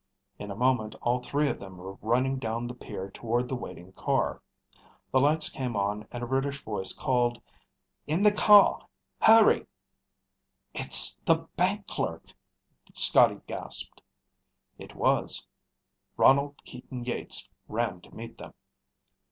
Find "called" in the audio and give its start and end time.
6.91-7.39